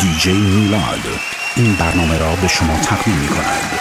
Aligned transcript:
دیجی 0.00 0.32
میلاد 0.32 1.06
این 1.56 1.74
برنامه 1.74 2.18
را 2.18 2.36
به 2.36 2.48
شما 2.48 2.76
تقدیم 2.76 3.14
می 3.14 3.28
کند 3.28 3.80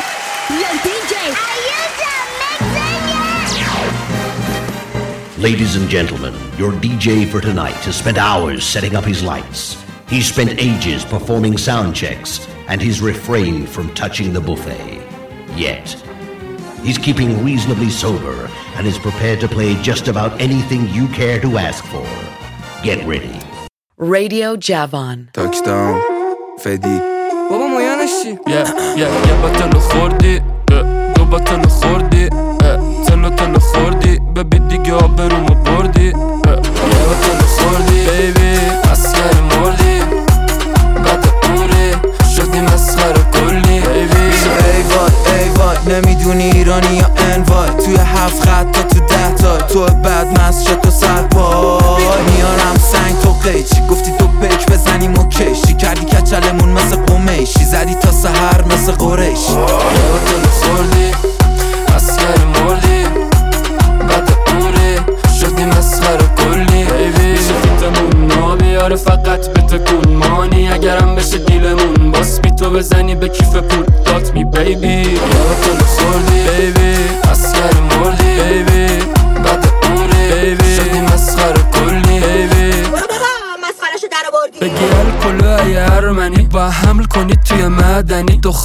Ladies 5.42 5.76
and 5.76 5.90
gentlemen, 5.90 6.36
your 6.56 6.72
DJ 6.72 7.26
for 7.28 7.42
tonight 7.42 7.84
has 7.88 7.96
spent 7.96 8.20
hours 8.20 8.64
setting 8.64 8.96
up 8.96 9.04
his 9.04 9.24
lights. 9.24 9.76
He's 10.08 10.28
spent 10.32 10.60
ages 10.60 11.04
performing 11.04 11.58
sound 11.58 11.96
checks, 11.96 12.48
and 12.68 12.80
he's 12.80 13.02
refrained 13.02 13.68
from 13.68 13.92
touching 13.96 14.34
the 14.34 14.40
buffet. 14.40 15.02
Yet, 15.56 15.96
he's 16.84 17.00
keeping 17.00 17.44
reasonably 17.44 17.90
sober 17.90 18.52
and 18.76 18.86
is 18.86 19.00
prepared 19.00 19.40
to 19.40 19.48
play 19.48 19.74
just 19.82 20.08
about 20.08 20.40
anything 20.40 20.88
you 20.90 21.08
care 21.08 21.40
to 21.42 21.58
ask 21.58 21.84
for. 21.86 22.08
Get 22.84 23.04
ready. 23.08 23.45
Radio 23.99 24.57
Javon. 24.57 25.29
Touchdown 25.33 25.97
فدی 26.59 27.01
بابا 27.51 27.67
مایانش 27.67 28.11
چی؟ 28.23 28.29
یه 28.29 28.65
یه 28.97 29.07
یه 29.29 29.35
باتل 29.43 29.79
خوردی 29.79 30.41
اه، 30.73 31.13
دو 31.15 31.25
باتل 31.25 31.69
خوردی 31.69 32.25
اه، 32.25 33.05
تلو 33.07 33.31
تلو 33.31 33.59
خوردی 33.59 34.19
ببی 34.37 34.59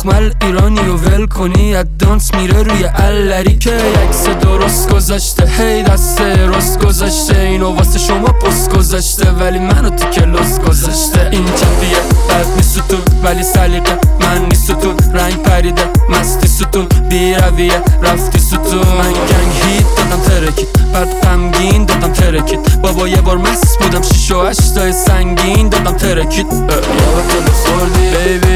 مدنی 0.05 0.29
دخمل 0.29 0.31
ایرانی 0.41 0.79
و 0.79 0.95
ول 0.95 1.25
کنی 1.25 1.75
از 1.75 1.85
دانس 1.99 2.33
میره 2.33 2.63
روی 2.63 2.85
الری 2.95 3.57
که 3.57 3.71
یکس 4.05 4.27
درست 4.27 4.89
گذاشته. 4.89 5.47
هی 5.47 5.83
دست 5.83 6.21
رست 6.21 6.85
گذاشته 6.85 7.39
اینو 7.39 7.75
واسه 7.75 7.99
شما 7.99 8.27
پست 8.27 8.75
گذاشته. 8.75 9.31
ولی 9.31 9.59
منو 9.59 9.89
تو 9.89 10.09
کلاس 10.09 10.59
گذاشته. 10.59 11.29
این 11.31 11.45
چپیه 11.45 11.97
بد 12.29 12.47
می 12.57 12.63
ستون 12.63 12.99
ولی 13.23 13.43
سلیقه. 13.43 13.97
من 14.19 14.45
نی 14.45 14.55
ستون 14.55 14.95
رنگ 15.13 15.43
پریده. 15.43 15.83
مستی 16.09 16.47
ستون 16.47 16.87
بی 17.09 17.33
رویه 17.33 17.81
رفتی 18.01 18.39
ستون. 18.39 18.87
من 18.97 19.11
گنگ 19.11 19.51
هیت 19.63 19.95
دادم 19.97 20.21
ترکید 20.23 20.81
بعد 20.93 21.21
غمگین 21.21 21.85
دادم 21.85 22.13
ترکید 22.13 22.81
بابا 22.81 23.07
یه 23.07 23.21
بار 23.21 23.37
مست 23.37 23.79
بودم 23.79 24.01
شیش 24.01 24.31
و 24.31 24.45
هشتای 24.45 24.93
سنگین 24.93 25.69
دادم 25.69 25.97
ترکید 25.97 26.49
باتل 26.49 27.51
خوردی؟ 27.51 28.09
بیبی 28.09 28.50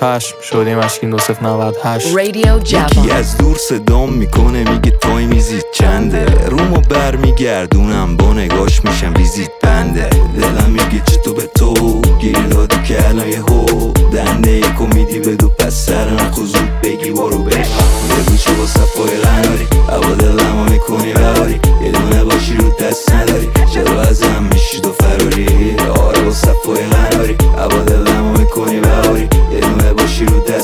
پشم 0.00 0.36
شدیم 0.42 0.78
اشکین 0.78 1.10
دو 1.10 1.18
صف 1.18 1.42
نود 1.42 1.74
هشت. 1.84 2.16
Radio 2.16 2.72
یکی. 2.72 3.10
از 3.10 3.36
دور 3.36 3.56
صدام 3.56 4.12
می‌کنه 4.12 4.70
میگه 4.70 4.90
تای 4.90 5.26
میزید 5.26 5.64
چنده. 5.72 6.26
رومو 6.46 6.80
بر 6.80 7.16
میگردونم 7.16 8.16
با 8.16 8.32
نگاش 8.32 8.84
میشم 8.84 9.14
ویزیت 9.16 9.50
بنده. 9.62 10.08
دلم 10.08 10.70
میگه 10.70 11.02
چه 11.06 11.16
تو 11.16 11.34
به 11.34 11.42
تو 11.58 12.00
گیر 12.20 12.38
دادی 12.38 12.82
که 12.88 13.08
الان 13.08 13.28
یه 13.28 13.40
هو. 13.40 13.92
دنده 14.12 14.50
یکو 14.50 14.86
میدی 14.86 15.20
بدو 15.20 15.48
پس 15.48 15.86
سر 15.86 16.10
نخو 16.10 16.44
زود 16.44 16.80
بگی 16.82 17.10
برو 17.10 17.42
بش 17.42 17.54
بگو 17.54 18.36
چه 18.36 18.52
با 18.52 18.66
صفای 18.66 19.16
غناری 19.16 19.66
هوا 19.88 20.14
دلمو 20.14 20.64
می‌کنی 20.64 21.12
بباری 21.12 21.60
یه 21.84 21.90
دونه 21.90 22.24
باشی 22.24 22.56
رو 22.56 22.70
دست 22.70 23.12
نداری 23.12 23.48
چرا 23.74 24.00
ازم 24.00 24.48
میشی 24.52 24.80
تو 24.80 24.92
فراری. 24.92 25.76
آره 26.06 26.20
با 26.20 26.30
صفای 26.30 26.86
غناری 26.86 27.36
هوا 27.58 27.82
دلمو 27.82 28.38
می‌کنی 28.38 28.80
بباری 28.80 29.28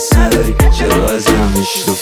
دست 0.03 0.17
نداری 0.17 0.55
چرا 0.79 1.05
ازم 1.05 1.53
میشی 1.57 1.83
تو 1.87 1.95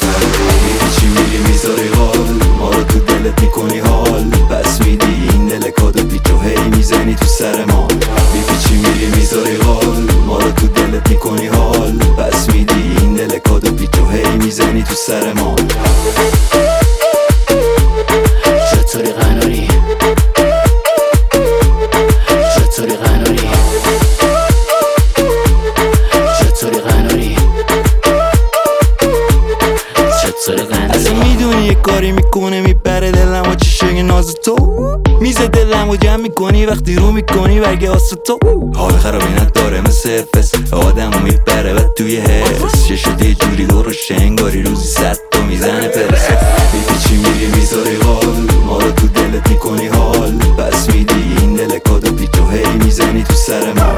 می‌کنی 36.20 36.66
وقتی 36.66 36.94
رو 36.94 37.10
می‌کنی 37.12 37.60
برگه 37.60 37.90
آس 37.90 38.12
تو 38.26 38.38
حال 38.76 38.92
خرابی 38.92 39.32
نداره 39.40 39.80
مثل 39.80 40.22
فس 40.22 40.72
آدم 40.72 41.22
می‌بره 41.24 41.74
و 41.74 41.78
توی 41.96 42.16
حس 42.16 42.88
چه 42.88 42.96
شده 42.96 43.28
یه 43.28 43.34
جوری 43.34 43.66
درست 43.66 44.10
انگاری 44.10 44.62
روزی 44.62 44.88
صد 44.88 45.18
تو 45.30 45.42
می‌زنه 45.42 45.88
پرس. 45.88 46.28
میپیچی 46.72 47.16
میری 47.16 47.46
می‌ذاری 47.56 47.96
حال. 47.96 48.50
ما 48.66 48.78
رو 48.78 48.90
تو 48.90 49.06
دلت 49.06 49.50
می‌کنی 49.50 49.86
حال. 49.86 50.32
پس 50.58 50.88
میدی 50.88 51.36
این 51.40 51.54
دل 51.54 51.78
کادو 51.78 52.12
بی 52.12 52.28
تو 52.28 52.48
هی 52.48 52.78
می‌زنی 52.84 53.22
تو 53.22 53.34
سر 53.34 53.72
ما 53.72 53.92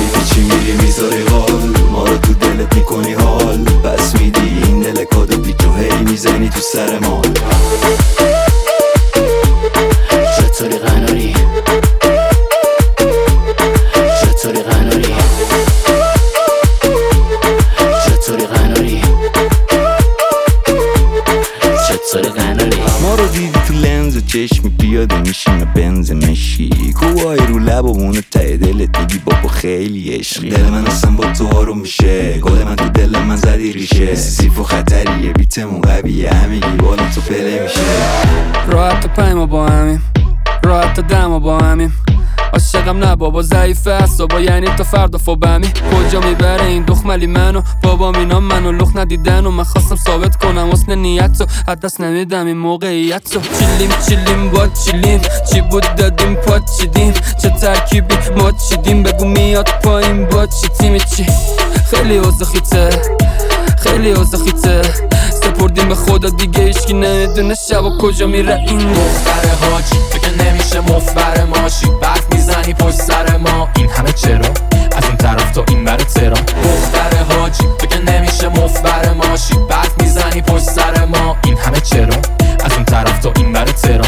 میپیچی 0.00 0.40
میری 0.40 0.72
می‌ذاری 0.82 1.22
حال. 1.30 1.74
ما 1.92 2.04
رو 2.04 2.16
تو 2.16 2.34
دلت 2.34 2.74
می‌کنی 2.76 3.12
حال. 3.12 3.64
پس 3.64 4.14
میدی 4.20 4.62
این 4.64 4.80
دل 4.80 5.04
کادو 5.04 5.36
بی 5.36 5.52
تو 5.52 5.72
هی 5.74 6.04
می‌زنی 6.10 6.48
تو 6.48 6.60
سر 6.60 6.98
ما. 6.98 7.22
بابا 43.18 43.42
ضعیف 43.42 43.86
اصابا 43.86 44.40
یعنی 44.40 44.66
تا 44.66 44.84
فردا 44.84 45.18
فوبمی 45.18 45.66
کجا 45.66 46.20
می‌بره 46.20 46.64
این 46.64 46.82
دخملی 46.82 47.26
منو؟ 47.26 47.62
بابا 47.82 48.12
اینا 48.12 48.40
منو 48.40 48.72
لخ 48.72 48.96
ندیدن 48.96 49.46
و 49.46 49.50
من 49.50 49.64
خواستم 49.64 49.96
ثابت 49.96 50.36
کنم. 50.36 50.70
حسن 50.72 50.94
نیت 50.94 51.36
رو 51.40 51.74
دست 51.74 52.00
نمیدم 52.00 52.46
این 52.46 52.58
موقعیت 52.58 53.34
رو. 53.34 53.40
چیلیم 53.58 53.90
چیلیم 54.08 54.50
با 54.50 54.68
چیلیم. 54.84 55.20
چی 55.52 55.60
بود 55.60 55.94
دادیم 55.94 56.34
پا 56.34 56.58
چیدیم. 56.58 57.12
چه 57.42 57.50
ترکیبی 57.50 58.14
ما 58.36 58.52
چیدیم؟ 58.52 59.02
بگو 59.02 59.24
میاد 59.24 59.68
پایین 59.82 60.26
با 60.26 60.46
چی؟ 60.46 60.68
تیمی 60.68 61.00
چی؟ 61.00 61.26
خیلی 61.90 62.16
اوضاع 62.16 62.48
خیته 62.48 62.90
خیلی 63.78 64.10
اوضاع 64.10 64.44
خیته 64.44 64.82
سپردیم 65.30 65.88
به 65.88 65.94
خدا 65.94 66.28
دیگه 66.28 66.60
ایشکی 66.60 66.92
نمی‌دونه 66.92 67.54
شب 67.68 67.84
و 67.84 67.98
کجا 67.98 68.26
میره. 68.26 68.64
این 68.68 68.78
می‌زنی 72.48 72.74
پشت 72.74 72.96
سر 72.96 73.36
ما. 73.36 73.68
این 73.76 73.90
همه 73.90 74.12
چرا؟ 74.12 74.50
از 74.96 75.04
اون 75.04 75.16
طرف 75.16 75.50
تو 75.52 75.64
این 75.68 75.84
بر 75.84 75.96
ترا 75.96 76.36
دختر 76.64 77.34
حاجی 77.34 77.64
تو 77.78 77.86
که 77.86 77.98
نمیشه 77.98 78.48
مفبر 78.48 79.12
ماشی 79.12 79.54
بعد 79.54 80.02
می‌زنی 80.02 80.42
پشت 80.42 80.64
سر 80.64 81.04
ما. 81.04 81.36
این 81.44 81.58
همه 81.58 81.80
چرا؟ 81.80 82.16
از 82.64 82.72
اون 82.72 82.84
طرف 82.84 83.18
تو 83.18 83.32
این 83.36 83.52
بر 83.52 83.64
ترا 83.64 84.04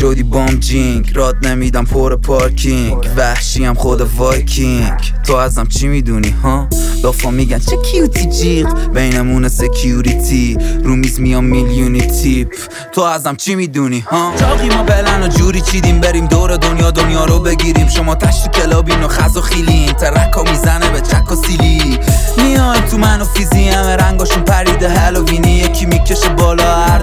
شدی 0.00 0.22
بام 0.22 0.46
جینگ؟ 0.46 1.12
راد 1.14 1.46
نمیدم 1.46 1.84
پر 1.84 2.16
پارکینگ. 2.16 3.08
وحشیم 3.16 3.74
خود 3.74 4.00
وایکینگ. 4.00 4.92
تو 5.26 5.34
ازم 5.34 5.66
چی 5.66 5.88
می‌دونی 5.88 6.34
ها؟ 6.42 6.68
لافا 7.02 7.30
میگن 7.30 7.58
چه 7.58 7.76
کیوتی 7.76 8.26
جیغ؟ 8.26 8.88
بینمون 8.88 9.48
سکیوریتی. 9.48 10.58
رو 10.84 10.96
میز 10.96 11.20
میام 11.20 11.44
میلیونی 11.44 12.00
تیپ. 12.00 12.48
تو 12.92 13.00
ازم 13.00 13.36
چی 13.36 13.54
می‌دونی 13.54 14.00
ها؟ 14.00 14.32
جاقی 14.40 14.68
ما 14.68 14.82
بلن 14.82 15.22
و 15.22 15.28
جوری 15.28 15.60
چیدیم 15.60 16.00
بریم 16.00 16.26
دور 16.26 16.56
دنیا 16.56 16.90
دنیا 16.90 17.24
رو 17.24 17.40
بگیریم. 17.40 17.88
شما 17.88 18.14
تشت 18.14 18.50
کلابین 18.50 19.02
و 19.02 19.08
خز 19.08 19.36
و 19.36 19.40
خیلین 19.40 19.92
ترک 19.92 20.50
می‌زنه 20.50 20.90
به 20.90 21.00
چک 21.00 21.32
و 21.32 21.36
سیلی. 21.36 21.98
میای 22.36 22.80
تو 22.90 22.98
من 22.98 23.20
و 23.20 23.24
فیزی 23.24 23.68
همه 23.68 23.96
رنگاشون 23.96 24.42
پریده 24.42 24.88
هلووینی. 24.88 25.58
یکی 25.58 25.86
می‌کشه 25.86 26.28
بالا 26.28 26.76
هر 26.76 27.02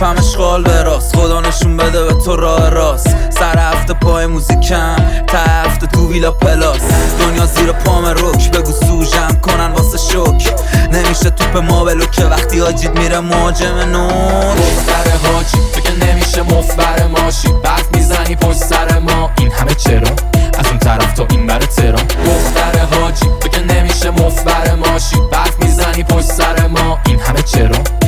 تو 0.00 0.06
اکیپم 0.06 0.18
اشغال 0.18 0.62
به 0.62 0.82
راست. 0.82 1.16
خدا 1.16 1.40
نشون 1.40 1.76
بده 1.76 2.04
به 2.04 2.12
تو 2.12 2.36
راه 2.36 2.68
راست. 2.68 3.16
سر 3.30 3.58
هفته 3.58 3.94
پای 3.94 4.26
موزیکم 4.26 4.96
تا 5.26 5.38
هفته 5.38 5.86
تو 5.86 6.08
ویلا 6.08 6.30
پلاس. 6.30 6.80
دنیا 7.20 7.46
زیر 7.46 7.72
پام 7.72 8.04
روک 8.04 8.50
بگو 8.50 8.72
سوژم 8.72 9.40
کنن 9.42 9.72
واسه 9.72 9.98
شک. 9.98 10.54
نمیشه 10.92 11.30
توپ 11.30 11.56
ما 11.56 11.84
بلو 11.84 12.06
که 12.06 12.24
وقتی 12.24 12.60
آجید 12.60 12.98
میره 12.98 13.20
مهاجم 13.20 13.74
نوک. 13.74 14.56
دختر 14.56 15.28
حاجی 15.32 15.58
فکر 15.72 16.06
نمیشه 16.06 16.42
مفبر 16.42 17.06
ماشی 17.06 17.48
بعد 17.48 17.96
می‌زنی 17.96 18.36
پشت 18.36 18.58
سر 18.58 18.98
ما. 18.98 19.30
این 19.38 19.52
همه 19.52 19.74
چرا؟ 19.74 20.10
از 20.58 20.66
اون 20.66 20.78
طرف 20.78 21.12
تا 21.12 21.26
این 21.30 21.46
بر 21.46 21.58
تهران. 21.58 22.04
دختر 22.04 22.98
حاجی 23.00 23.26
فکر 23.40 23.62
نمیشه 23.62 24.10
مفبر 24.10 24.74
ماشی 24.74 25.16
بعد 25.32 25.54
می‌زنی 25.62 26.04
پشت 26.04 26.32
سر 26.32 26.66
ما. 26.66 26.98
این 27.06 27.20
همه 27.20 27.42
چرا؟ 27.42 27.99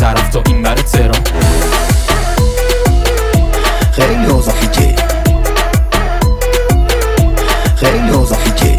طرف 0.00 0.28
تا 0.30 0.42
این 0.46 0.62
بر 0.62 0.74
تهران. 0.74 1.20
خیلی 3.92 4.26
اوضاع 4.26 4.54
فیکه 4.54 4.94
خیلی 7.76 8.10
اوضاع 8.10 8.38
فیکه 8.38 8.78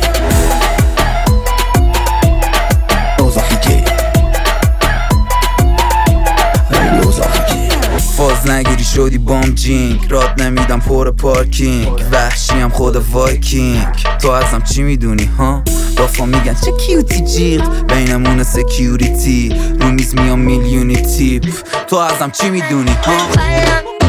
خیلی 6.71 6.99
اوضاع 7.03 7.27
فاز 8.17 8.49
نگیری 8.49 8.83
شدی 8.83 9.17
بام 9.17 9.41
جینگ. 9.41 9.99
راد 10.09 10.41
نمیدم 10.41 10.79
پر 10.79 11.11
پارکینگ. 11.11 12.03
وحشیم 12.11 12.69
خود 12.69 12.95
وایکینگ. 13.11 13.87
تو 14.21 14.29
ازم 14.29 14.61
چی 14.61 14.83
می‌دونی 14.83 15.29
ها؟ 15.37 15.63
لافا 15.99 16.25
میگن 16.25 16.55
چه 16.65 16.71
کیوتی 16.71 17.21
جیغ 17.21 17.85
بینمون 17.87 18.43
سکیوریتی 18.43 19.55
رو 19.79 19.91
میز 19.91 20.15
میام 20.15 20.39
میلیونی 20.39 20.95
تیپ 20.95 21.45
تو 21.87 21.95
ازم 21.95 22.31
چی 22.31 22.49
می‌دونی 22.49 22.91
ها 22.91 23.13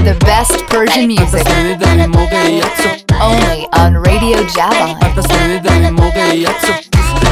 The 0.05 0.25
best 0.25 0.55
Persian 0.71 1.21
music. 1.21 1.49
در 1.81 1.97
این 1.97 2.07
موقعیت 2.07 2.65
رو 2.65 3.17
Only 3.19 3.77
on 3.77 4.09
Radio 4.09 4.57
Java. 4.57 5.05
پس 5.17 5.27
در 5.65 5.73
این 5.73 5.91
موقعیت 5.91 6.65
رو 6.65 6.75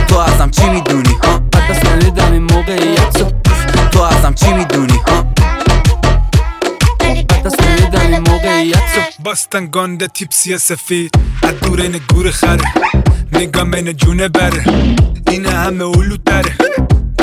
تو 0.08 0.18
ازم 0.18 0.50
چی 0.50 0.68
می‌دونی 0.68 1.16
ها 1.24 1.38
پس 1.52 1.80
در 2.16 2.32
این 2.32 2.42
موقعیت 2.42 3.20
رو 3.20 3.26
تو 3.90 4.02
ازم 4.02 4.34
چی 4.34 4.52
می‌دونی 4.52 4.98
ها 5.08 5.22
پس 5.22 5.26
در 5.26 5.27
این 8.08 8.18
موقعیت 8.18 8.76
رو 8.96 9.02
باستن 9.24 9.66
گانده 9.66 10.06
تیپسی 10.06 10.58
سفید 10.58 11.10
از 11.42 11.60
دور 11.60 11.80
این 11.80 12.00
گور 12.14 12.30
خره 12.30 12.72
نگام 13.32 13.70
بین 13.70 13.92
جونه 13.92 14.28
بره 14.28 14.64
این 15.28 15.46
همه 15.46 15.84
اولو 15.84 16.16
از 16.26 16.52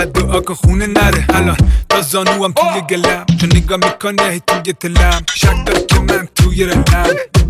دعا 0.03 0.41
که 0.41 0.53
خونه 0.53 0.87
نره 0.87 1.25
الان 1.29 1.57
تا 1.89 2.01
زانوام 2.01 2.51
توی 2.51 2.81
گلم 2.89 3.25
چون 3.39 3.49
نگاه 3.55 3.77
می‌کنه 3.77 4.31
هی 4.31 4.41
توی 4.47 4.73
تلم 4.73 5.21
شک 5.35 5.65
داره 5.65 5.85
که 5.85 5.99
من 5.99 6.27
توی 6.35 6.63
رلم 6.63 6.83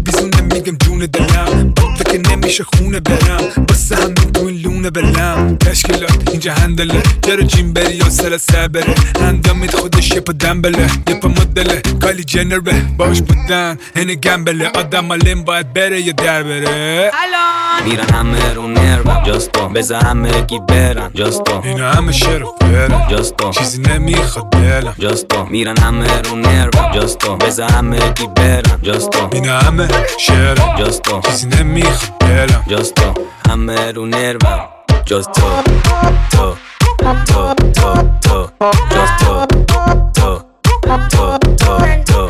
بیزونه 0.05 0.41
میگم 0.41 0.77
جون 0.77 0.99
دلم 0.99 1.73
با 1.75 1.85
که 2.11 2.17
نمیشه 2.29 2.63
خونه 2.63 2.99
برم 2.99 3.65
بسه 3.69 3.95
همین 3.95 4.13
تو 4.13 4.45
این 4.45 4.57
لونه 4.57 4.89
بلم 4.89 5.57
تشکیلات 5.57 6.29
اینجا 6.31 6.53
هندله 6.53 7.03
جرو 7.21 7.41
جیم 7.43 7.73
بری 7.73 7.95
یا 7.95 8.09
سر 8.09 8.37
سبره 8.37 8.95
اندامید 9.21 9.75
خودش 9.75 10.11
یه 10.11 10.19
پا 10.19 10.33
دنبله 10.33 10.89
یه 11.07 11.15
پا 11.15 11.27
مدله 11.27 11.81
کالی 12.01 12.23
جنر 12.23 12.59
به 12.59 12.73
باش 12.97 13.21
بودن 13.21 13.77
هنه 13.95 14.15
گمبله 14.15 14.69
آدم 14.69 15.05
مالین 15.05 15.43
باید 15.43 15.73
بره 15.73 16.01
یا 16.01 16.11
در 16.11 16.43
بره 16.43 17.11
میرن 17.85 18.09
همه 18.09 18.53
رو 18.53 18.67
نروم 18.67 19.23
جاستا 19.23 19.67
بزا 19.67 19.99
همه 19.99 20.41
گی 20.41 20.59
برن 20.59 21.11
جاستا 21.13 21.61
اینا 21.61 21.91
همه 21.91 22.11
شعر 22.35 22.43
و 22.43 22.55
فرن 22.61 23.07
جاستا 23.09 23.51
چیزی 23.51 23.81
نمی‌خواد 23.81 24.49
دلم 24.49 24.95
جاستا 24.99 25.45
میرن 25.45 25.77
همه 25.77 26.21
رو 26.21 26.35
نروم 26.35 26.91
جاستا 26.93 27.35
بزا 27.35 27.67
همه 27.67 27.99
گی 28.13 28.27
برن 28.35 28.81
جاستا 28.81 29.29
اینا 29.33 29.59
همه 29.59 29.87
شعر 30.19 30.55
جاستا 30.77 31.21
چیزی 31.21 31.47
نمی‌خواد 31.47 32.17
دلم 32.19 32.63
جاستا 32.67 33.13
همه 33.49 33.91
رو 33.91 34.05
نروم 34.05 34.69
جاست 35.05 35.31
تو 35.31 35.41
تو 36.31 36.55
تو 36.99 37.15
تو 37.25 37.53
تو 37.73 38.49
جاست 38.91 39.17
تو 39.19 39.45
تو 40.15 40.41
تو 40.83 40.97
تو 41.09 41.37
تو 41.57 42.29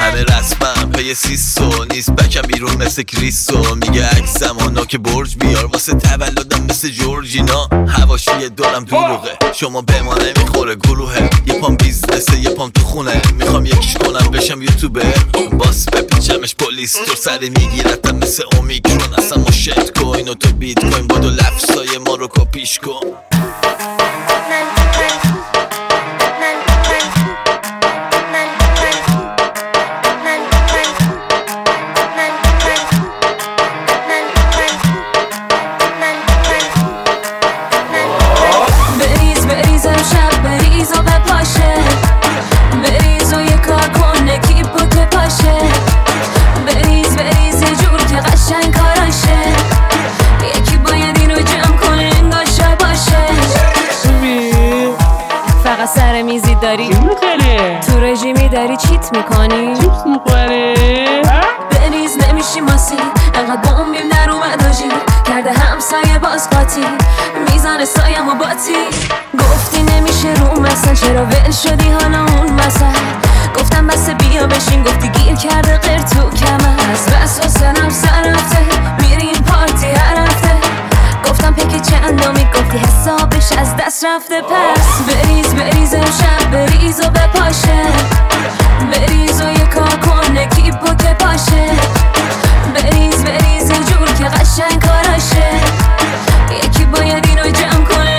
همه 0.00 0.22
رسمم 0.22 0.79
پی 1.00 1.14
سیسو 1.14 1.84
نیست 1.84 2.10
بکم 2.10 2.42
بیرون 2.42 2.76
مثل 2.76 3.02
کریسو. 3.02 3.74
میگه 3.74 4.06
عکسم 4.06 4.56
آنا 4.58 4.84
که 4.84 4.98
برج 4.98 5.36
بیار 5.36 5.66
واسه 5.66 5.92
تولدم 5.92 6.66
مثل 6.70 6.88
جورجینا. 6.88 7.68
هواشی 7.88 8.48
دارم 8.56 8.84
دروغه. 8.84 9.38
شما 9.54 9.82
به 9.82 10.02
ما 10.02 10.14
نمی‌خوره 10.14 10.74
گروهه. 10.74 11.30
یه 11.46 11.54
پام 11.54 11.76
بیزنسه 11.76 12.40
یه 12.40 12.50
پام 12.50 12.70
تو 12.70 12.82
خونه. 12.82 13.22
می‌خوام 13.34 13.66
یکیش 13.66 13.94
کنم 13.94 14.30
بشم 14.30 14.62
یوتیوبر 14.62 15.14
باس 15.52 15.88
بپیچمش 15.88 16.54
پلیس. 16.54 16.92
تو 16.92 17.14
سری 17.14 17.50
میگیرتم 17.50 18.16
مثل 18.16 18.42
اومیکرون. 18.56 19.14
اصلا 19.18 19.38
ما 19.38 19.50
کوین 19.96 20.28
و 20.28 20.34
تو 20.34 20.52
بیت 20.52 20.80
کوین. 20.80 21.06
بادو 21.06 21.30
لفظای 21.30 21.98
ما 22.06 22.14
رو 22.14 22.28
کپیش 22.28 22.78
کن. 22.78 23.00
می‌کنی؟ 59.12 59.76
چیپس 59.76 60.06
می‌خوری؟ 60.06 60.74
بریز 61.70 62.16
نمیشی 62.28 62.60
ماسی 62.60 62.96
انقدر 63.34 63.56
بمبیم 63.56 64.08
در 64.08 64.30
اومد 64.30 64.66
آجی. 64.66 64.88
کرده 65.26 65.52
همسایه 65.52 66.18
باز 66.18 66.50
قاطی. 66.50 66.84
میزانه 67.52 67.84
سایم 67.84 68.28
و 68.28 68.34
باتی 68.34 68.76
گفتی 69.38 69.82
نمیشه 69.82 70.34
رو 70.34 70.60
مثل 70.60 70.94
چرا 70.94 71.24
ول 71.24 71.50
شدی 71.50 71.90
حالا 71.90 72.18
اون 72.18 72.52
مثل 72.52 72.86
گفتم 73.54 73.86
بس 73.86 74.10
بیا 74.10 74.46
بشین 74.46 74.82
گفتی 74.82 75.08
گیر 75.08 75.36
کرده 75.36 75.76
غیر 75.78 76.00
تو 76.00 76.30
کمر. 76.30 76.92
از 76.92 77.06
بس 77.06 77.40
و 77.44 77.48
سر 77.90 78.22
رفته. 78.22 78.58
میریم 79.02 79.39
گفتم 81.40 81.54
پک 81.54 81.82
چندمی 81.82 82.44
گفتی 82.44 82.78
حسابش 82.78 83.52
از 83.58 83.76
دست 83.76 84.04
رفته 84.04 84.42
پس 84.42 85.02
بریز 85.06 85.54
بریز 85.54 85.94
امشب 85.94 86.50
بریز 86.52 87.00
و 87.00 87.10
بپاشه. 87.10 87.82
بریز 88.92 89.40
و 89.40 89.50
یه 89.50 89.66
کار 89.66 89.96
کنه 89.96 90.46
کیپ 90.46 90.82
و 90.82 90.94
که 90.94 91.14
پاشه 91.14 91.70
بریز 92.74 93.24
بریز 93.24 93.72
جور 93.72 94.08
که 94.18 94.24
قشنگ 94.24 94.86
کاراشه. 94.86 95.50
یکی 96.64 96.84
باید 96.84 97.26
اینو 97.26 97.50
جمع 97.50 97.84
کنه. 97.84 98.09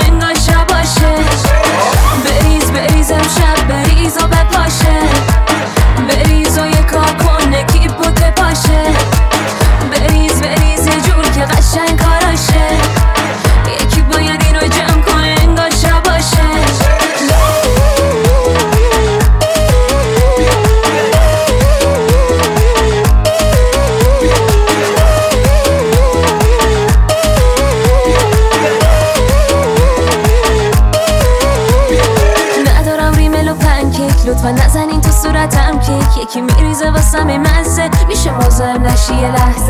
مریضه 36.71 36.91
واسم 36.91 37.27
مزه 37.37 37.89
میشه 38.07 38.31
مزاحم 38.31 38.83
نشی 38.83 39.13
یه 39.13 39.31
لحظه. 39.31 39.60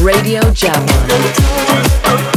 Radio 0.00 0.40
Javelin. 0.52 2.31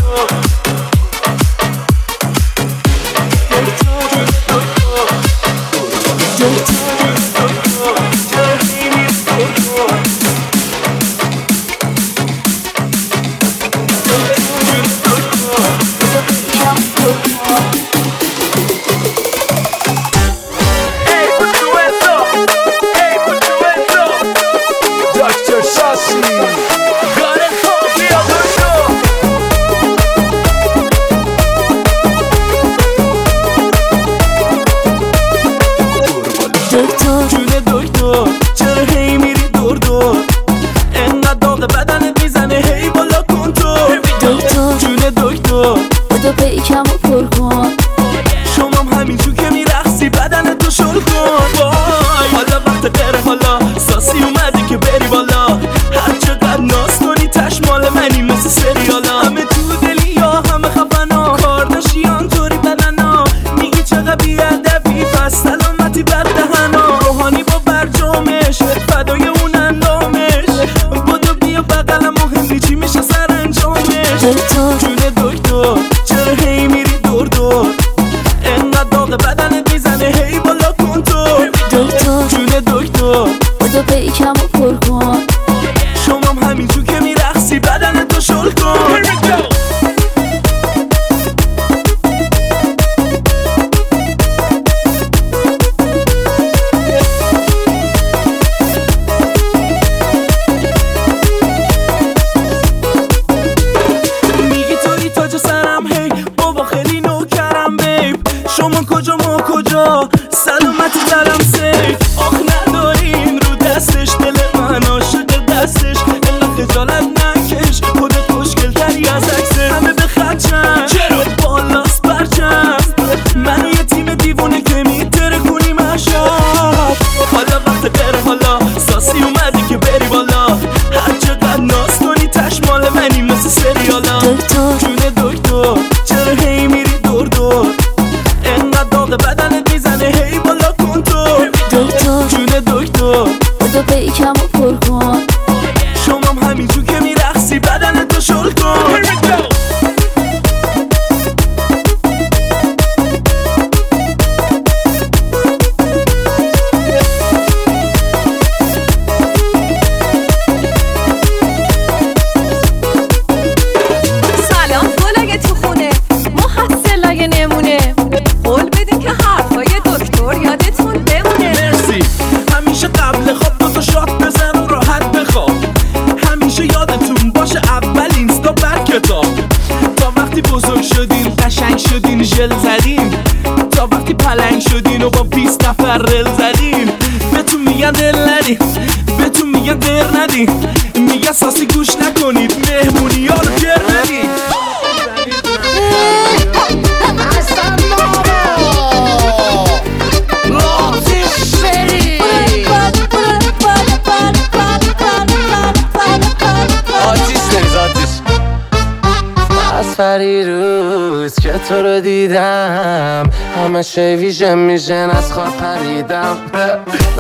نقشه 213.98 214.16
ویژه 214.16 214.56
میشن 214.56 215.10
از 215.10 215.34
خواب 215.34 215.58
پریدم. 215.58 216.38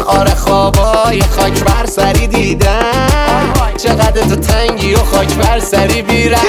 آره 0.07 0.35
خوابای 0.35 1.21
خاک 1.21 1.63
بر 1.63 1.85
سری 1.85 2.27
دیدم. 2.27 3.53
چقدر 3.77 4.21
تو 4.21 4.35
تنگی 4.35 4.93
و 4.93 4.97
خاک 4.97 5.35
بر 5.35 5.59
سری 5.59 6.01
بیرم. 6.01 6.39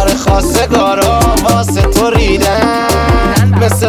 آره 0.00 0.14
خواستگارو 0.14 1.15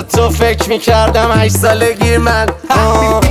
تو 0.02 0.30
فکر 0.30 0.70
می‌کردم 0.70 1.32
هشت 1.32 1.58
ساله 1.58 1.94
گیر 1.94 2.18
من. 2.18 2.46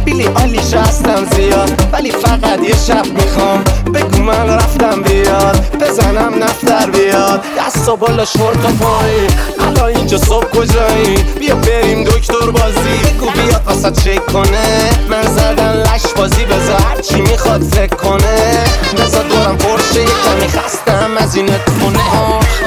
بیلی 0.04 0.26
آلیش 0.26 0.74
هستم 0.74 1.24
زیاد 1.36 1.70
ولی 1.92 2.10
فقط 2.10 2.60
یه 2.62 2.74
شب 2.86 3.06
می‌خوام. 3.06 3.64
بگو 3.94 4.22
من 4.22 4.48
رفتم 4.48 5.02
بیاد 5.02 5.76
بزنم 5.80 6.44
نفتر 6.44 6.90
بیاد. 6.90 7.44
دست 7.58 7.88
و 7.88 7.96
بالا 7.96 8.24
شورت 8.24 8.56
و 8.56 8.84
پایی. 8.84 9.26
الان 9.60 9.96
اینجا 9.96 10.18
صبح 10.18 10.46
کجایی؟ 10.46 11.16
بیا 11.40 11.54
بریم 11.54 12.04
دکتر 12.04 12.50
بازی. 12.50 12.98
بگو 13.04 13.30
بیا 13.30 13.60
واسه 13.66 13.90
چک 13.90 14.26
کنه. 14.26 14.90
من 15.08 15.22
زدن 15.22 15.72
لش 15.72 16.02
بازی 16.16 16.44
بذار 16.44 16.80
هرچی 16.80 17.20
می‌خواد 17.20 17.62
فکر 17.62 17.96
کنه. 17.96 18.64
بذار 18.98 19.24
دورم 19.24 19.56
پرشه 19.58 20.00
یکمی 20.00 20.48
خستم 20.48 21.10
از 21.18 21.36
این 21.36 21.50
اتفونه 21.54 21.98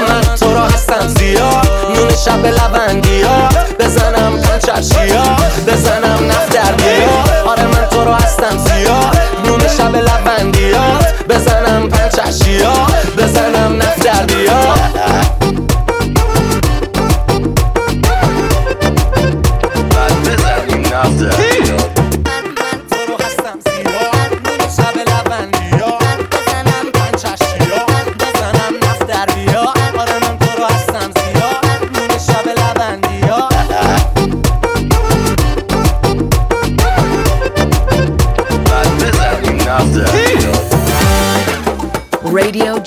من 0.08 0.36
تو 0.36 0.54
را 0.54 0.66
هستم 0.66 1.06
زیاد. 1.06 1.68
نون 1.96 2.10
شب 2.24 2.46
لبندی 2.46 3.22
ها 3.22 3.48
بزنم 3.90 4.40
پنچرشی 4.40 5.12
ها 5.12 5.36
بزنم 5.66 6.26
نفت 6.28 6.52
در 6.52 6.72
بیا 6.72 7.50
آره 7.50 7.64
من 7.66 7.86
تو 7.90 8.04
را 8.04 8.14
هستم 8.14 8.56
زیاد 8.58 9.18
نون 9.44 9.60
شب 9.78 9.96
لبندی 9.96 10.72
ها. 10.72 10.98
بزنم 11.28 11.88
پنچرشی 11.88 12.62
ها 12.62 12.86
بزنم 13.18 13.76
نفت 13.76 14.02
در 14.04 14.26
بیا 14.26 14.60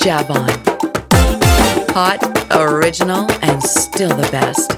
Javon. 0.04 0.50
Hot, 1.96 2.20
original, 2.52 3.32
and 3.42 3.64
still 3.64 4.10
the 4.10 4.28
best. 4.34 4.74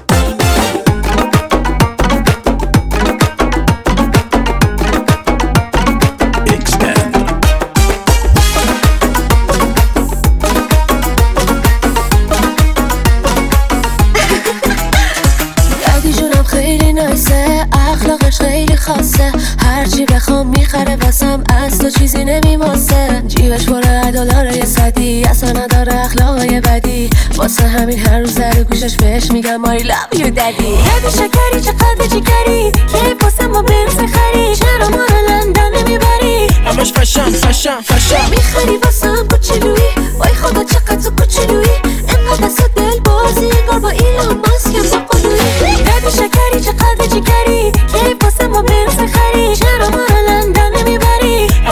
اخلاقش 17.72 18.38
خیلی 18.38 18.76
خاصه 18.76 19.32
هرچی 19.58 20.04
بخوام 20.04 20.46
می‌خره 20.46 20.96
واسم 20.96 21.44
از 21.48 21.78
تو 21.78 21.90
چیزی 21.90 22.24
نمیماسه 22.24 23.22
جیبش 23.26 23.66
پر 23.66 23.95
دلار 24.16 24.46
یه 24.46 24.64
صدی 24.64 25.24
اصلا 25.24 25.50
نداره 25.50 25.94
اخلاقای 25.94 26.60
بدی. 26.60 27.10
واسه 27.36 27.68
همین 27.68 27.98
هر 27.98 28.18
روز 28.20 28.34
در 28.34 28.62
گوشش 28.62 28.96
بهش 28.96 29.30
میگم 29.30 29.62
I 29.64 29.82
love 29.82 30.18
you 30.18 30.24
daddy. 30.24 30.30
دادی 30.38 31.10
شکری 31.12 31.60
چقدر 31.60 32.06
جیگری 32.10 32.72
کی 32.72 33.14
واسه 33.22 33.46
ما 33.46 33.62
بنز 33.62 33.96
خری؟ 33.96 34.56
چرا 34.56 34.88
ما 34.88 34.96
رو 34.96 35.28
لندن 35.28 35.70
نمی‌بری؟ 35.76 36.46
همش 36.66 36.92
فشم 36.92 37.30
فشم 37.30 37.80
فشم 37.80 38.30
می‌خری 38.30 38.76
واسم 38.84 39.28
کوچولویی؟ 39.30 39.90
وای 40.18 40.34
خدا 40.34 40.64
چقدر 40.64 40.96
تو 40.96 41.10
کوچولویی؟ 41.10 41.76
انقدر 42.08 42.46
دست 42.46 42.62
دل 42.76 43.00
بازی 43.04 43.46
انگار 43.60 43.78
با 43.78 43.88
ایلان 43.88 44.36
ماسک 44.38 44.92
با 44.92 44.98
قلویی. 44.98 45.76
دادی 45.84 46.16
شکری 46.16 46.60
چقدر 46.60 47.06
جیگری 47.12 47.72
کی 47.72 48.16
واسه 48.22 48.46
ما 48.46 48.62
بنز 48.62 49.12
خری؟ 49.12 49.35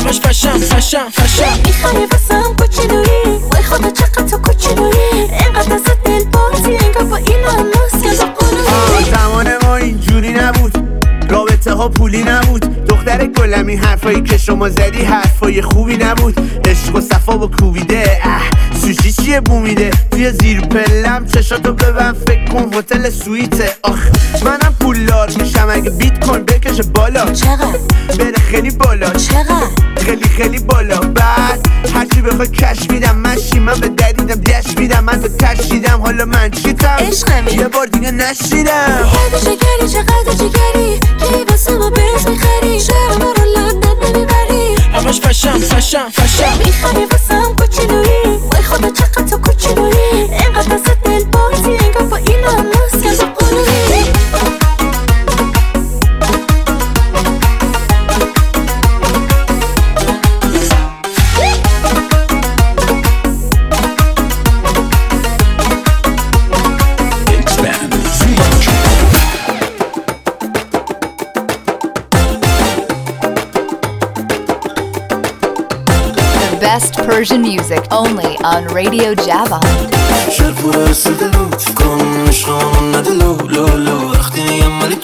همش 0.05 0.21
فشم 0.21 0.59
فشم 0.59 1.09
فشم 1.11 1.59
می‌خری 1.65 2.07
واسم 2.07 2.57
کوچولویی. 2.59 3.39
وای 3.53 3.63
خدا 3.63 3.91
چقدر 3.91 4.29
تو 4.29 4.39
کوچولویی. 4.39 5.31
انقدر 5.33 5.77
دست 5.77 5.91
دل 6.05 6.25
بازی 6.25 6.77
انگار 6.77 7.05
با 7.05 7.19
با 7.19 8.25
قلویی 8.35 9.11
زمان 9.11 9.57
ما 9.63 9.77
اینجوری 9.77 10.33
نبود. 10.33 10.79
رابطه 11.31 11.73
ها 11.73 11.89
پولی 11.89 12.23
نبود. 12.23 12.84
دختر 13.05 13.27
گلمی 13.27 13.77
حرفایی 13.77 14.23
که 14.23 14.39
شما 14.39 14.69
زدی 14.69 15.05
حرفای 15.05 15.63
خوبی 15.63 15.97
نبود. 15.97 16.61
عشق 16.69 16.95
و 16.95 17.01
صفا 17.01 17.37
با 17.37 17.47
کوبیده 17.47 18.21
اه 18.23 18.43
سوشی 18.81 19.13
چیه 19.13 19.41
بومیده؟ 19.41 19.91
توی 20.11 20.31
زیر 20.31 20.61
پلم 20.61 21.27
چشاتو 21.27 21.73
ببن 21.73 22.13
فکر 22.13 22.45
کن 22.45 22.75
هتل 22.75 23.11
سویته. 23.11 23.77
آخ 23.83 23.99
منم 24.45 24.77
پولدار 24.81 25.31
میشم 25.41 25.69
اگه 25.71 25.91
بیت 25.91 26.27
کوین 26.27 26.43
بکشه 26.45 26.83
بالا. 26.83 27.33
چقدر؟ 27.33 27.79
بره 28.19 28.39
خیلی 28.51 28.71
بالا. 28.71 29.11
چقدر؟ 29.11 29.69
خیلی 29.97 30.25
خیلی 30.25 30.59
بالا. 30.59 30.99
بعد 31.01 31.69
هرچی 31.95 32.21
بخوای 32.23 32.49
کش 32.49 32.91
میدم 32.91 33.17
من 33.17 33.37
شیمم 33.37 33.81
به 33.81 33.89
دریدم 33.89 34.35
دش 34.35 34.79
میدم 34.79 35.05
من 35.05 35.21
تو 35.21 35.29
تشیدم 35.29 36.01
حالا 36.01 36.25
من 36.25 36.51
چیتم 36.51 36.97
عشقمی. 36.99 37.53
یه 37.53 37.69
بار 37.69 37.87
دیگه 37.87 38.11
نشیدم. 38.11 39.09
دادی 39.33 39.45
شکری 39.45 39.89
چقدر 39.89 40.33
جیگری 40.33 41.01
کی 41.19 41.45
واسه 41.49 41.79
ما 41.79 41.91
بنز 41.91 42.44
فشم 45.85 46.09
فشم 46.11 46.59
می‌خوای 46.59 47.05
واسم 47.05 47.53
Persian 77.25 77.41
music 77.41 77.83
only 77.91 78.33
on 78.53 78.63
Radio 78.81 79.15
Java. 79.27 79.61
شر 80.39 80.51
پورا 80.51 80.85
رسیده 80.85 81.27
لطف 81.27 81.75
کن 81.75 82.29
عشقان 82.29 82.95
نده 82.95 83.11
لو 83.11 83.37
لو 83.77 84.13
وقتی 84.13 84.43
میگم 84.43 84.67
مال 84.69 84.95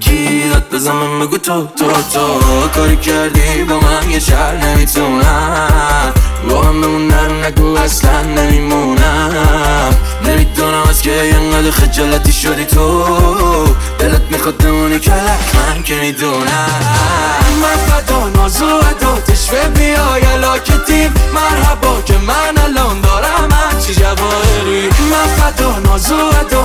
کی 0.00 0.48
داد 0.52 0.64
بزنم؟ 0.72 1.20
بگو 1.20 1.38
تو 1.38 1.66
تو 1.66 1.86
تو. 2.12 2.68
کاری 2.74 2.96
کردی 2.96 3.62
با 3.68 3.80
من؟ 3.80 4.10
یه 4.10 4.18
شهر 4.18 4.56
نمی‌تونم. 4.56 6.12
با 6.50 6.62
هم 6.62 6.80
بمونم 6.80 7.44
نگو 7.44 7.76
اصلا 7.76 8.22
نمیمونم. 8.22 9.94
نمی‌دونم 10.26 10.82
از 10.90 11.02
که 11.02 11.22
اینقدر 11.22 11.70
خجالتی 11.70 12.32
شدی 12.32 12.64
تو. 12.64 13.04
دلت 13.98 14.22
می‌خواد 14.30 14.56
بمونی 14.56 14.98
کلک 14.98 15.54
من 15.54 15.82
که 15.82 15.94
می‌دونم. 15.94 16.80
من 17.62 17.76
فدا 17.86 18.28
نازو 18.28 18.80
فدا 26.06 26.55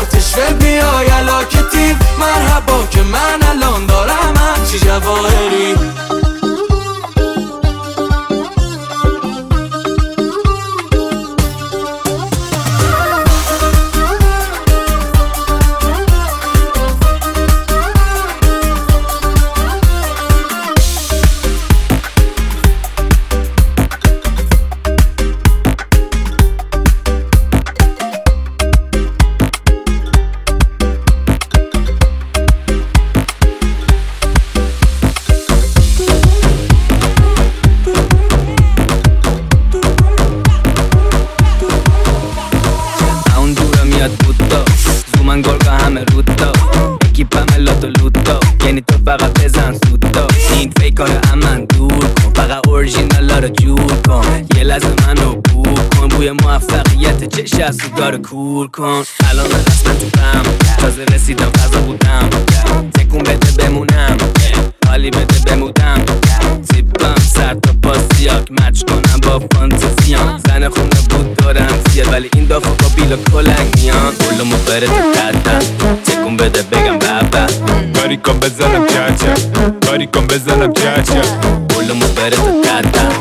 بودا 44.23 44.65
زومن 45.17 45.41
گرگا 45.41 45.71
همه 45.71 46.03
رودا 46.03 46.51
اکیپم 47.01 47.45
لاتو 47.57 47.87
لوتا 47.87 48.39
یعنی 48.65 48.81
تو 48.81 48.95
فقط 49.05 49.43
بزن 49.43 49.73
سوتا 49.73 50.27
این 50.51 50.71
فیکار 50.79 51.09
امن 51.33 51.65
دور 51.65 51.89
کن. 51.89 52.33
فقط 52.35 52.67
اورژینالا 52.67 53.39
رو 53.39 53.47
جور 53.47 53.93
کن. 54.07 54.45
یه 54.55 54.63
لحظه 54.63 54.87
منو 55.07 55.35
بو 55.35 55.63
کن. 55.63 56.07
بوی 56.07 56.31
موفقیت 56.31 57.35
چش 57.35 57.53
از 57.53 57.77
سوگار 57.77 58.17
کور 58.17 58.67
کن. 58.67 59.03
الان 59.29 59.47
دستم 59.47 59.93
تو 59.93 60.09
پم 60.19 60.43
تازه 60.77 61.03
رسیدم 61.03 61.49
فضا 61.49 61.81
بودم. 61.81 62.29
تکون 62.93 63.23
بده 63.23 63.51
بمونم. 63.63 64.17
حالی 64.87 65.09
بده 65.09 65.39
بمودم 65.55 66.05
زیاد 68.21 68.49
مچ 68.51 68.83
کنم 68.83 69.19
با 69.23 69.47
فانتزیان 69.53 70.39
زن 70.47 70.69
خونه 70.69 71.01
بود 71.09 71.35
دارم 71.37 71.67
زیاد 71.91 72.13
ولی 72.13 72.29
این 72.35 72.45
دافا 72.45 72.69
با 72.69 72.87
بیل 72.95 73.13
و 73.13 73.17
کلنگ 73.31 73.79
میان. 73.81 74.13
بلو 74.19 74.45
مفره 74.45 74.87
تو 74.87 74.93
تحتم 75.13 75.59
تکون 76.05 76.37
بده 76.37 76.61
بگم 76.61 76.99
بابا 76.99 77.45
کاری 77.99 78.17
کن 78.17 78.39
بزنم 78.39 78.85
چاچا 78.87 79.33
کاری 79.87 80.07
کن 80.07 80.27
بزنم 80.27 80.73
چاچا 80.73 81.21
بلو 81.69 81.93
مفره 81.95 82.29
تو 82.35 82.61
تحتم 82.61 83.20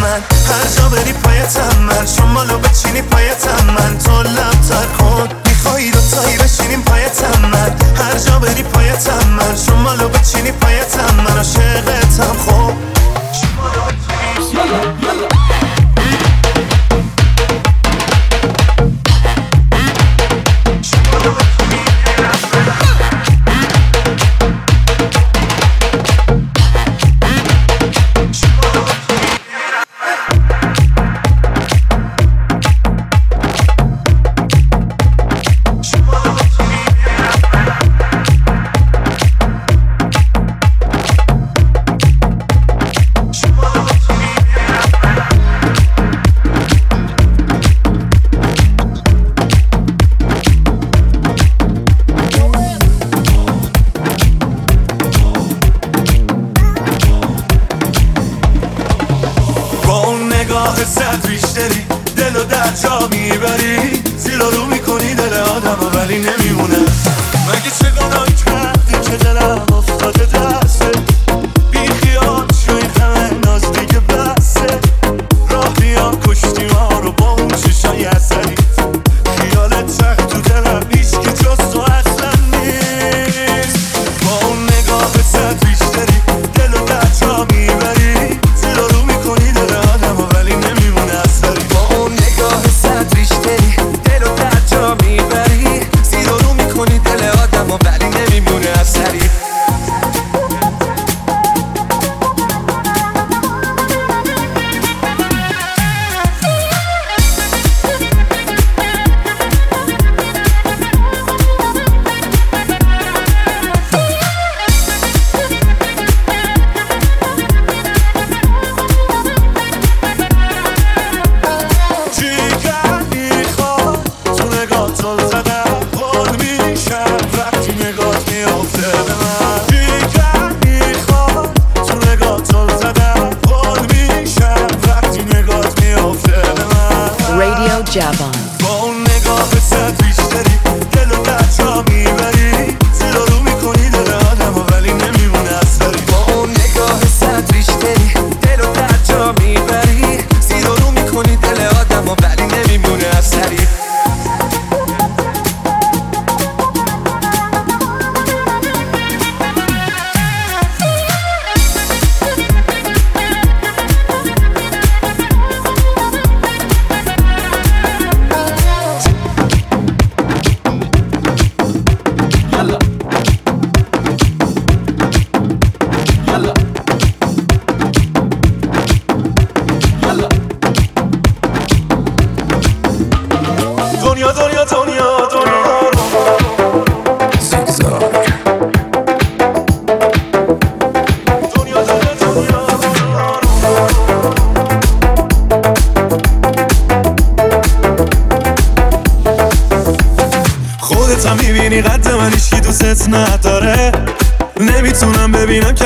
من. 0.00 0.20
هر 0.48 0.66
جا 0.76 0.88
بری 0.88 1.12
پایتم 1.12 1.78
من. 1.80 2.06
شمالو 2.06 2.58
بچینی 2.58 3.02
پایتم 3.02 3.64
من. 3.66 3.98
تو 3.98 4.22
لب 4.22 4.60
تر 4.68 4.86
کن. 4.98 5.28
میخوایی 5.46 5.90
دوتایی 5.90 6.36
بشینیم 6.36 6.82
پایتم 6.82 7.40
من. 7.52 7.72
هر 8.00 8.18
جا 8.26 8.38
بری 8.38 8.62
پایتم 8.62 9.26
من. 9.28 9.56
شمالو 9.66 10.08
بچینی 10.08 10.52
پایتم 10.52 11.14
من. 11.24 11.36
عاشقتم. 11.36 12.49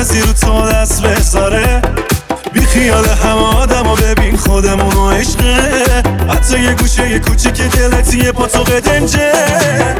کسی 0.05 0.21
رو 0.21 0.33
تو 0.33 0.71
دست 0.71 1.01
بذاره 1.01 1.81
بی 2.53 2.61
خیال 2.61 3.05
همه 3.05 3.57
آدم 3.57 3.87
و 3.87 3.95
ببین 3.95 4.37
خودمون 4.37 4.93
و 4.93 5.09
عشقه. 5.09 6.03
حتی 6.29 6.59
یه 6.59 6.73
گوشه 6.73 7.09
یه 7.09 7.19
کوچیک 7.19 7.61
دلتی 7.61 8.17
یه 8.17 8.31
پا 8.31 8.47
تو 8.47 8.59
قدنجه 8.59 9.31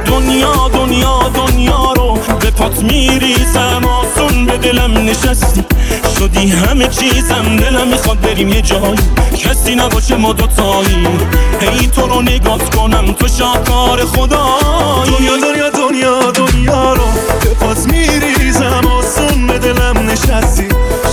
دنیا 0.06 0.70
دنیا 0.74 1.32
دنیا 1.34 1.94
رو 1.94 2.20
به 2.40 2.52
پات 2.52 2.84
میریزم 2.84 3.82
آسون 3.86 4.46
به 4.46 4.58
دلم 4.58 4.94
نشستی. 4.98 5.64
شدی 6.20 6.50
همه 6.50 6.88
چیزم 6.88 7.56
دلم 7.56 7.88
می‌خواد 7.88 8.22
بریم 8.22 8.50
یه 8.50 8.62
جایی. 8.62 8.96
کسی 9.38 9.76
نباشه 9.76 10.16
ما 10.16 10.34
دوتایی. 10.34 11.08
هی 11.62 11.88
تو 11.88 12.08
رو 12.08 12.22
نگات 12.22 12.76
کنم 12.76 13.14
تو 13.14 13.28
شاکار 13.28 14.06
خدا 14.06 14.46
دنیا 15.06 15.38
دنیا 15.38 15.70
دنیا 15.70 16.32
دنیا 16.32 16.94
رو 16.94 17.06
به 17.44 17.50
پات 17.50 17.86
میریزم 17.86 18.95
آسون 19.16 19.48
به 19.48 19.60
دلم 19.60 20.10
نشستی. 20.10 20.68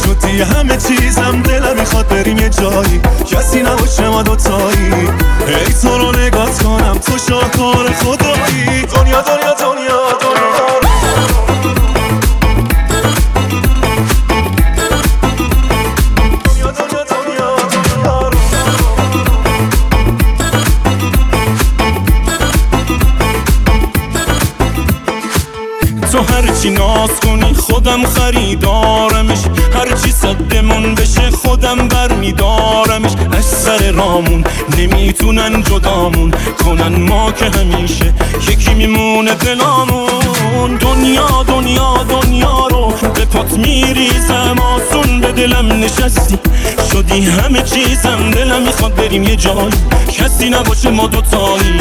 شدی 0.05 0.43
همه 0.43 0.77
چیزم 0.77 1.43
دلم 1.43 1.77
می‌خواد 1.81 2.09
بریم 2.09 2.39
یه 2.39 2.49
جایی. 2.49 3.01
کسی 3.27 3.63
نباشه 3.63 4.09
ما 4.09 4.23
دوتایی. 4.23 4.93
ای 5.47 5.75
تو 5.83 5.99
رو 5.99 6.13
نگات 6.13 6.63
کنم 6.63 6.99
تو 6.99 7.19
شاکار 7.19 7.93
خدایی. 7.93 8.83
دنیا 8.83 9.21
دنیا 9.21 9.21
دنیا 9.23 9.55
دنیا 9.55 9.72
نمی‌تونن 35.13 35.63
جدامون 35.63 36.31
کنن 36.65 37.03
ما 37.09 37.33
که 37.33 37.45
همیشه 37.45 38.15
یکی 38.49 38.75
میمونه 38.75 39.35
دلامون. 39.35 40.77
دنیا 40.81 41.43
دنیا 41.49 42.05
دنیا 42.09 42.67
رو 42.67 42.93
به 43.15 43.25
پات 43.25 43.53
میریزم. 43.53 44.57
آسون 44.59 45.21
به 45.21 45.33
دلم 45.33 45.67
نشستی. 45.67 46.39
شدی 46.93 47.21
همه 47.21 47.63
چیزم. 47.63 48.31
دلم 48.31 48.63
می‌خواد 48.63 48.95
بریم 48.95 49.23
یه 49.23 49.37
جایی. 49.37 49.71
کسی 50.19 50.51
نباشه 50.51 50.91
ما 50.91 51.07
دوتایی. 51.07 51.81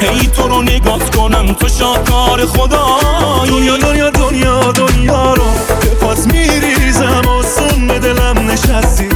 هی 0.00 0.26
تو 0.26 0.48
رو 0.48 0.62
نگات 0.62 1.16
کنم. 1.16 1.52
تو 1.52 1.68
شاکار 1.68 2.46
خدا 2.46 2.86
دنیا 3.46 3.76
دنیا 3.76 4.10
دنیا 4.10 4.72
دنیا 4.72 5.34
رو 5.34 5.44
به 5.80 5.88
پات 5.88 6.26
میریزم. 6.26 7.22
آسون 7.28 7.86
به 7.86 7.98
دلم 7.98 8.50
نشستی. 8.50 9.08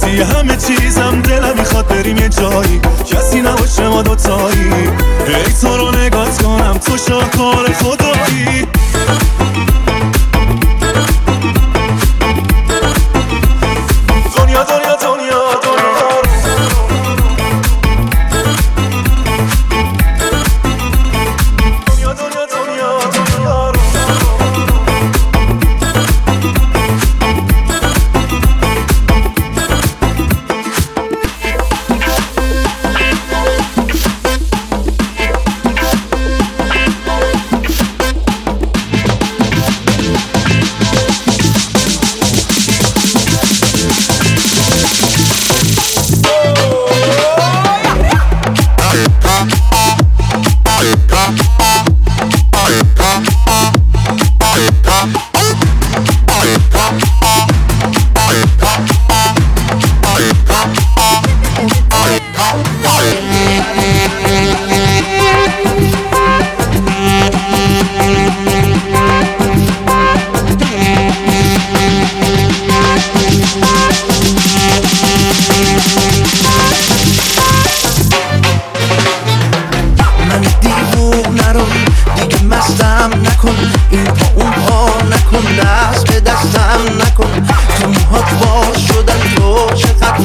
شدی 0.00 0.22
همه 0.22 0.56
چیزم 0.56 1.20
دلم 1.20 1.58
می‌خواد 1.58 1.86
بریم 1.88 2.16
یه 2.16 2.28
جایی. 2.28 2.80
کسی 3.06 3.40
نباشه 3.40 3.88
ما 3.88 4.02
دوتایی. 4.02 4.70
ای 5.26 5.52
تو 5.62 5.76
رو 5.76 5.90
نگات 5.90 6.42
کنم 6.42 6.78
تو 6.78 6.96
شاکار 6.96 7.72
خدایی. 7.72 8.66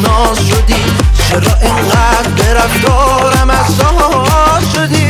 ناز 0.03 0.37
شدی. 0.37 0.83
چرا 1.29 1.55
اینقدر 1.61 2.29
به 2.37 2.53
رفتارم 2.53 3.49
از 3.49 3.79
شدی؟ 4.73 5.07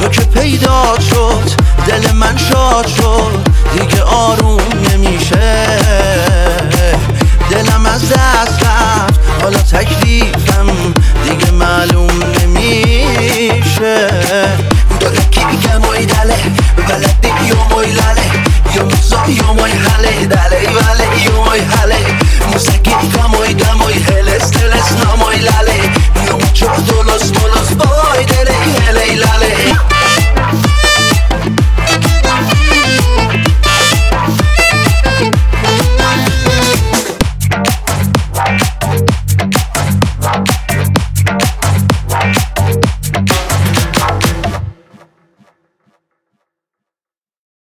تو 0.00 0.08
که 0.08 0.20
پیدا 0.20 0.98
شد 1.10 1.50
دل 1.86 2.12
من 2.12 2.36
شاد 2.36 2.86
شد 2.86 3.48
دیگه 3.72 4.02
آروم 4.02 4.60
نمیشه. 4.92 5.66
دلم 7.50 7.86
از 7.86 8.08
دست 8.08 8.62
رفت 8.62 9.20
حالا 9.42 9.58
تکلیفم 9.58 10.66
دیگه 11.24 11.50
معلوم 11.50 12.22
نمیشه. 12.40 14.08
داره 15.00 15.20
کی 15.30 15.44
میگم 15.44 15.84
اوی 15.84 16.06
دله؟ 16.06 16.36
بلد 16.88 17.26
موی 17.40 17.52
اوی 17.74 17.92
So 19.08 19.16
yo 19.26 19.54
voy 19.54 19.70
jale, 19.70 20.26
dale 20.26 20.64
y 20.64 20.66
vale, 20.66 21.04
yo 21.24 21.32
voy 21.42 21.60
jale. 21.60 21.96
Musaki, 22.52 22.90
kamo 22.90 23.42
y 23.46 23.54
damo 23.54 23.88
y 23.88 23.94
heles, 23.94 24.50
teles, 24.50 24.92
namo 25.02 25.32
y 25.32 25.40
lale. 25.40 25.92
No 26.26 26.36
mucho, 26.36 26.66
todos, 26.86 27.32
todos, 27.32 27.74
voy, 27.74 28.24
dele 28.26 28.52
y 28.66 28.82
hele 28.86 29.12
y 29.14 29.16
lale. 29.16 29.37